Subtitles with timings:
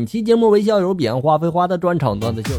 [0.00, 2.54] 本期节目为校友彼岸花飞花的专场段子秀。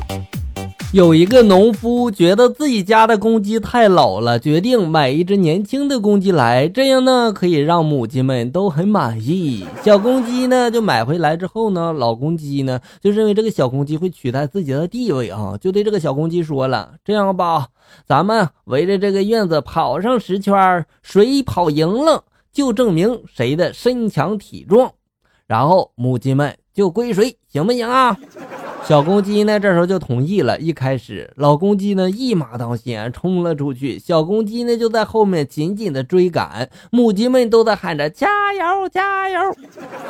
[0.93, 9.65] 有一个农夫觉得自己家的公鸡太老了，决定买一只年轻的公鸡来，这样呢可以让母鸡们都很满意。
[9.83, 17.69] 小公鸡呢就买回来之后呢，老公鸡呢就认为这个小公鸡会取代自己的地位啊，就对这个小公鸡说了：“这样吧，
[18.05, 22.23] 咱们围着这个院子跑上十圈，谁跑赢了
[22.53, 24.91] 就证明谁的身强体壮，
[25.47, 28.17] 然后母鸡们就归谁，行不行啊？”
[28.83, 30.59] 小公鸡呢，这时候就同意了。
[30.59, 39.39] 一开始，老公鸡呢一马当先冲了出去，小公鸡呢就在后面紧紧的追赶，母鸡们都在喊着加油加油。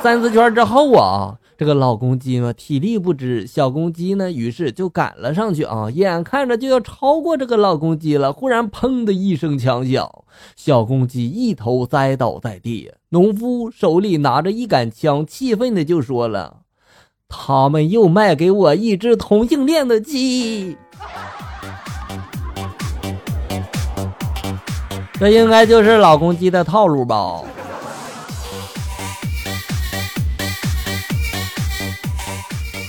[0.01, 10.09] 三四圈之后啊，这个老公鸡呢体力不支，小公鸡呢于是就赶了上去啊，眼看着就要超过这个老公鸡了，忽然砰的一声枪响，
[10.55, 12.91] 小公鸡一头栽倒在地。
[13.09, 16.61] 农夫手里拿着一杆枪，气愤的就说了。
[17.33, 20.77] 他们又卖给我一只同性恋的鸡，
[25.13, 27.41] 这应该就是老公鸡的套路吧。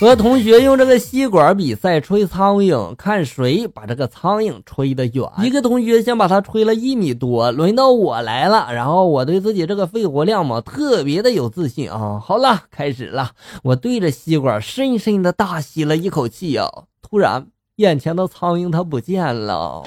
[0.02, 5.24] 和同学用这个吸管比赛吹苍蝇，看谁把这个苍蝇吹得远。
[5.38, 8.66] 一个同学先把它吹了一米多，轮到我来了。
[8.72, 12.20] 然后我对自己这个肺活量嘛，特别的有自信啊。
[12.20, 13.30] 好了，开始了。
[13.62, 16.68] 我对着吸管深深的大吸了一口气啊，
[17.00, 19.84] 突然眼前的苍蝇它不见了。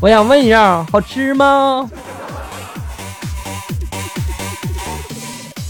[0.00, 1.90] 我想问一下，好吃吗？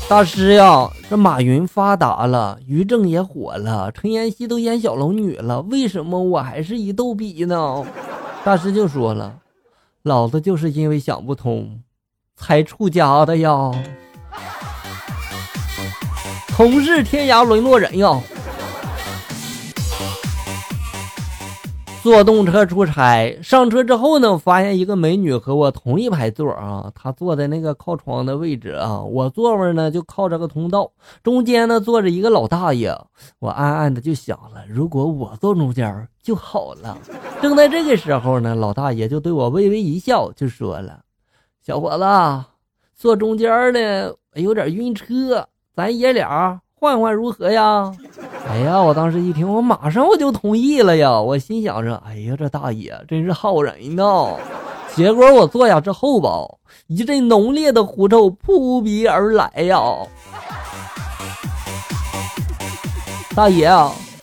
[0.09, 7.85] 大师呀，这马云发达了，于正也火了，陈妍希都演小龙女了，为什么我还是一逗比呢？
[8.45, 9.41] 大师就说了，
[10.05, 11.83] 老子就是因为想不通，
[12.37, 13.73] 才出家的呀。
[16.49, 18.21] 同是天涯沦落人呀。
[22.07, 30.89] 坐动车出差，上车之后呢，发现一个美女和我同一排座啊，她坐在那个靠窗的位置啊，我座位呢就靠这个通道，
[31.25, 32.97] 中间呢坐着一个老大爷，
[33.41, 36.97] 我暗暗的就想了，如果我坐中间就好了。
[37.43, 41.01] 正在这个时候呢，老大爷就对我微微一笑，就说了
[41.67, 42.45] ：“小伙子，
[42.95, 47.93] 坐中间的有点晕车，咱爷俩换换如何呀？”
[48.49, 48.81] 哎呀！
[48.81, 51.21] 我当时一听，我马上我就同意了呀。
[51.21, 54.35] 我心想着，哎呀，这大爷真是好人呐。
[54.95, 56.31] 结果我坐下之后吧，
[56.87, 59.83] 一阵浓烈的狐臭扑鼻而来呀。
[63.35, 63.69] 大爷，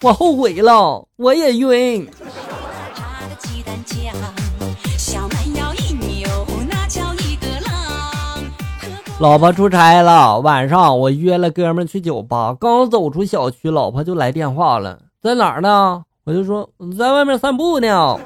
[0.02, 2.08] 我后悔了，我也晕。
[9.24, 16.04] 老婆出差了，晚上我约了哥们去酒吧，刚走出小区，老婆就来电话了，在哪儿呢？
[16.26, 16.70] 我就说
[17.00, 18.20] 在外面散步呢。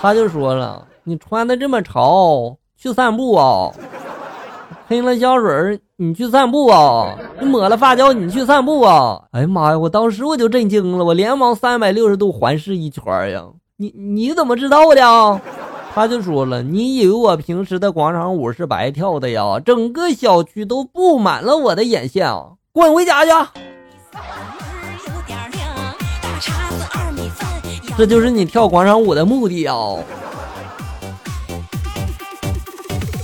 [0.00, 3.72] 他就说了，你穿的这么潮，去散步啊？
[4.88, 7.18] 喷了香水，你去散步啊？
[7.40, 9.20] 你抹了发胶，你去散步啊？
[9.32, 9.76] 哎呀妈呀！
[9.76, 13.42] 我当时我就震惊了，我连忙三百六十度环视一圈呀。
[13.76, 15.40] 你你怎么知道的？
[15.94, 19.60] 他就说了：“你以为我平时的广场舞是白跳的呀？
[19.64, 22.48] 整个小区都布满了我的眼线啊！
[22.72, 23.30] 滚回家去！”
[27.96, 29.76] 这就是你跳广场舞的目的啊！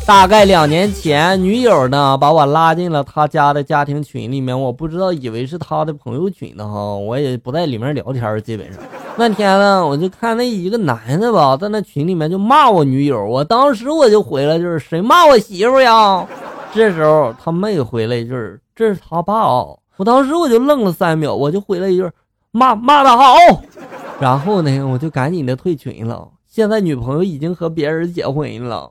[0.07, 8.81] 大概两年前，女友呢把我拉进了他家的家庭群里面，我不知道，以为是他的朋友群呢哈，我也不在里面聊天，基本上。
[9.17, 16.27] 那天呢，我就看那一个男的吧，在那群里面就骂我女友，我当时我就回来就是谁骂我媳妇呀？
[16.73, 19.79] 这时候他妹回来一句这是他爸哦。
[19.97, 22.11] 我当时我就愣了三秒，我就回了一句
[22.53, 23.35] 骂骂的好，
[24.19, 26.27] 然后呢我就赶紧的退群了。
[26.47, 28.91] 现在女朋友已经和别人结婚了。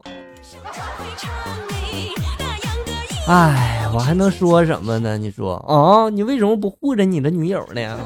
[3.28, 5.18] 哎，我还能说什么呢？
[5.18, 7.98] 你说啊，你为什么不护着你的女友呢？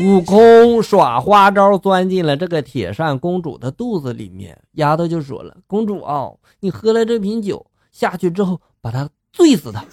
[0.00, 4.56] 悟空耍花招，钻进了这个铁扇公主的肚子里面。
[4.74, 6.30] 丫头就说了：“公主啊，
[6.60, 9.84] 你喝了这瓶酒下去之后，把他醉死他。”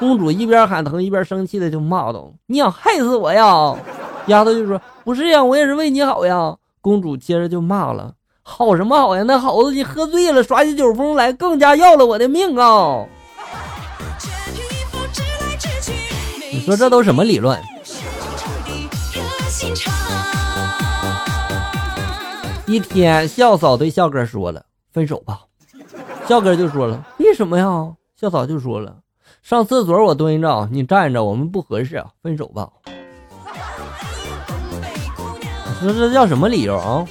[0.00, 3.76] 公主一边喊疼一边生气的就骂道：“你想害死我呀？”
[4.28, 9.22] 丫头就说：“不是呀，我也是为你好呀。”公主接着就骂了：“好什么好呀？
[9.24, 13.04] 那好子你喝醉了耍起酒疯来，更加要了我的命啊！”
[16.50, 17.60] 你说这都什么理论？
[22.66, 25.40] 一天，校嫂对校哥说了：“分手吧。”
[26.28, 27.66] 校哥就说了：“为什么呀？”
[28.14, 28.98] 校嫂就说了
[29.42, 32.68] ：“上厕所我蹲着，你站着，我们不合适，分手吧。”
[35.80, 37.06] 说这叫什么理由啊？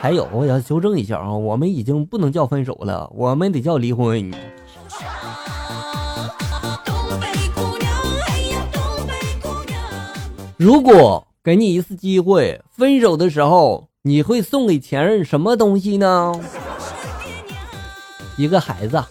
[0.00, 4.30] 还有，我要纠正一下啊，我们已经不能叫分手了，我们得叫离婚。
[10.56, 16.32] 如果给你一次机会，分手的时候，你会送给前任什么东西呢？
[18.38, 19.04] 一个孩子。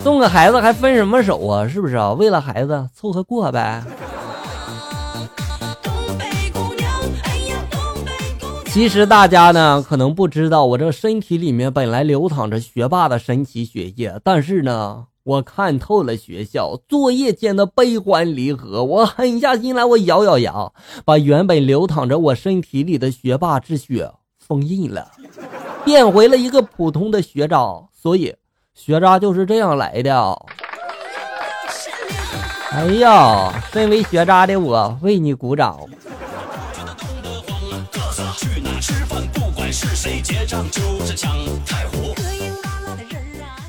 [0.00, 1.68] 送个孩子还分什么手啊？
[1.68, 2.14] 是不是啊？
[2.14, 3.84] 为了孩子凑合过呗。
[8.68, 20.70] 其实大家呢可能不知道，我这身体里面本来流淌着学霸的神奇血液，但是呢，我看透了学校作业间的悲欢离合，我狠下心来，我咬咬牙，
[21.04, 24.08] 把原本流淌着我身体里的学霸之血
[24.38, 25.10] 封印了，
[25.84, 27.58] 变回了一个普通的学渣。
[27.92, 28.36] 所以，
[28.72, 30.38] 学渣就是这样来的。
[32.70, 35.80] 哎呀，身为学渣的我为你鼓掌。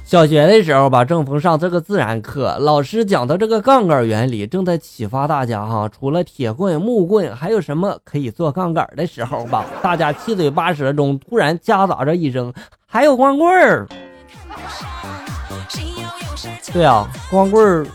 [0.07, 5.89] 小学的时候吧，正逢上这个自然课，老师讲的这个杠杆原理正在启发大家哈。
[5.89, 9.65] 除了铁棍、木棍，还有什么可以做杠杆的时候吧？
[9.83, 12.53] 大家七嘴八舌中，突然夹杂着一声
[12.87, 13.85] ：“还有光棍儿。
[16.71, 17.85] ”对啊，光棍儿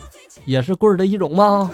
[0.45, 1.71] 也是棍儿的一种吗？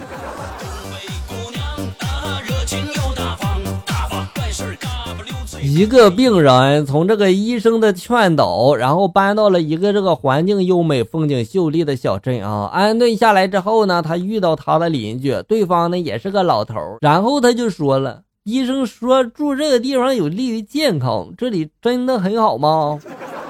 [5.69, 12.67] 一个病人从这个医生的劝导，然后搬到了一个这个环境优美、风景秀丽的小镇啊。
[12.73, 22.99] 安顿下来之后呢，他遇到他的邻居，对方呢也是个老头然后他就说了：“医生说住这个地方有利于健康，这里真的很好吗？”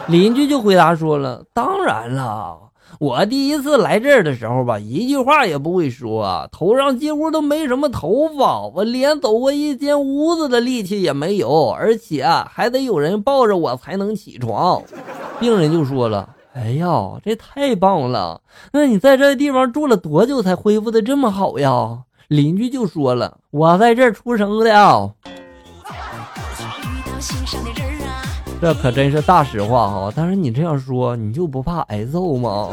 [0.10, 2.58] 邻居就回答说了：“当然了。”
[3.00, 14.84] 我第一次来这儿的时候吧，一句话也不会说，头上几乎都没什么头发，我连走过一间屋子的力气也没有，而且还得有人抱着我才能起床。
[15.40, 16.88] 病人就说了：“哎呀，
[17.24, 18.42] 这太棒了！
[18.74, 25.14] 那你在这地方住了多久才恢复的这么好呀？”邻居就说了：“我在这儿出生的。”
[28.62, 30.14] 这可真是大实话哈！
[30.14, 32.70] 但是你这样说，你就不怕挨揍吗？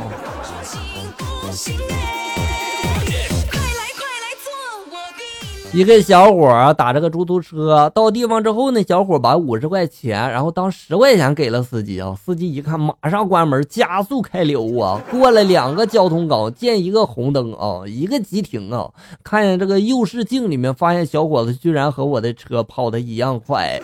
[5.72, 12.16] 一个小伙打这个出租车到地方之后呢，小伙把五十块钱，然后当十块钱给了司机啊。
[12.20, 15.00] 司机一看，马上关门，加速开溜啊！
[15.10, 18.90] 过了两个交通岗，见一个红灯啊，一个急停啊，
[19.22, 23.80] 看见这个右视镜里面，发现小伙子居然和我的车跑的一样快。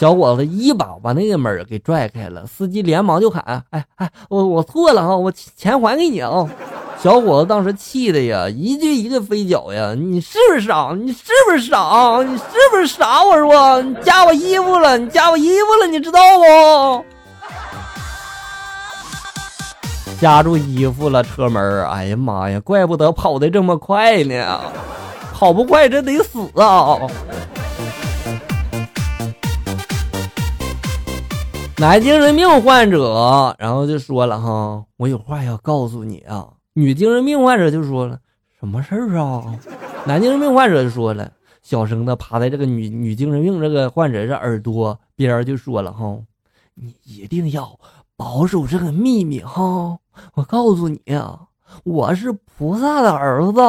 [0.00, 6.48] 小伙子一把把那个门给拽开了，司机连忙就喊：“哎哎，我我错了啊，我钱还给你啊！”
[6.98, 10.96] 小伙子当时气的呀，一句一个飞脚呀：“你是不是傻？
[10.98, 12.22] 你是不是傻？
[12.26, 13.22] 你是不是傻？
[13.22, 17.04] 我说你夹我衣服了，你夹我衣服了，你知道不？
[20.18, 21.86] 夹住衣服了，车门！
[21.90, 24.60] 哎呀妈呀，怪不得跑的这么快呢，
[25.34, 26.96] 跑不快这得死啊！”
[31.80, 36.46] 南京人病患者，然后就说了哈，我有话要告诉你啊。
[36.74, 38.18] 女精神病患者就说了，
[38.58, 39.42] 什么事儿啊？
[40.04, 41.32] 男精神病患者就说了，
[41.62, 46.18] 小声的趴在这个女女精神病这个患者这耳朵边就说了哈，
[46.74, 47.74] 你一定要
[48.14, 49.96] 保守这个秘密哈。
[50.34, 51.40] 我告诉你啊，
[51.84, 53.60] 我是菩萨的儿子。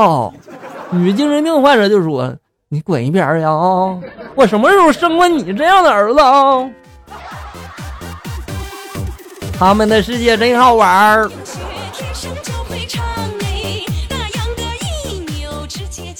[0.91, 2.35] 女精神病患者就说，
[2.67, 3.97] 你滚一边去啊！
[4.35, 6.69] 我什么时候生过你这样的儿子啊？
[9.61, 11.31] 他们的世界真好玩儿。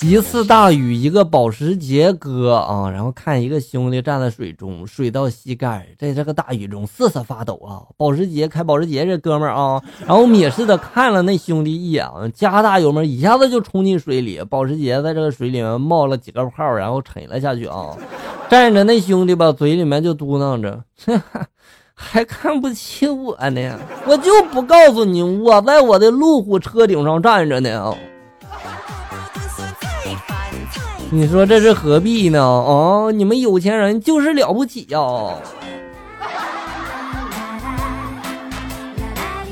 [0.03, 7.81] 一次大雨，一个保时捷哥啊，然后看一个兄弟站在水中，水到膝盖，在这个大雨中瑟瑟发抖啊。
[7.97, 14.39] 保时捷开保时捷这哥们儿啊，然后蔑视的看了那兄弟一眼，加大油门，一下子就冲进水里。
[14.47, 17.97] 保时捷在这个水里面冒了几个泡，然后沉了下去啊。
[18.47, 20.83] 站着那兄弟吧，嘴里面就嘟囔着。
[22.03, 23.79] 还看不起我呢？
[24.05, 27.95] 我就不告诉你，我在我的路虎车顶上站着呢。
[31.11, 32.41] 你说这是何必呢？
[32.41, 34.99] 啊，你们有钱人就是了不起呀！